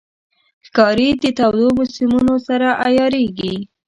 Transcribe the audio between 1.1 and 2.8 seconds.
د تودو موسمونو سره